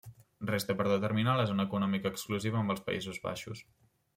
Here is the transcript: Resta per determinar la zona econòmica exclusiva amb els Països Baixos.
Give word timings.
Resta 0.51 0.75
per 0.79 0.87
determinar 0.91 1.35
la 1.41 1.45
zona 1.51 1.67
econòmica 1.69 2.13
exclusiva 2.15 2.61
amb 2.63 2.77
els 2.77 2.85
Països 2.89 3.21
Baixos. 3.29 3.63